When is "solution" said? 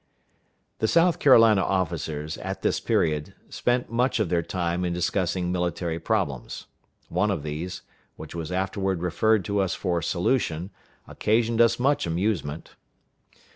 10.01-10.71